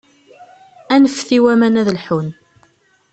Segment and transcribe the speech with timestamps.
[0.95, 2.27] Anfet i waman ad lḥun.